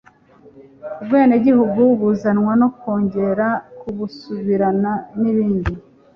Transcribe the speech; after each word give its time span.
Ubwenegihugu 1.01 1.81
buzanwa 2.01 2.53
no 2.61 2.67
kongera 2.79 3.47
kubusubirana 3.79 4.91
n'ibindi. 5.21 5.73